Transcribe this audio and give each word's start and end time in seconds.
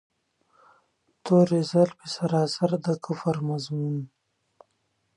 توري 1.23 1.61
زلفې 1.71 2.07
سراسر 2.15 2.71
د 2.85 2.87
کفر 3.03 3.35
مضمون. 3.49 3.97